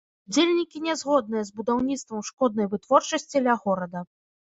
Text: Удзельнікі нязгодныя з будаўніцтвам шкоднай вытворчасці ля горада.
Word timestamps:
Удзельнікі 0.29 0.81
нязгодныя 0.85 1.45
з 1.51 1.55
будаўніцтвам 1.61 2.27
шкоднай 2.33 2.73
вытворчасці 2.75 3.47
ля 3.47 3.61
горада. 3.65 3.99